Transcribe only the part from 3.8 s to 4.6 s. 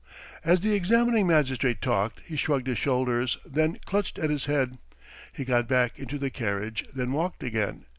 clutched at his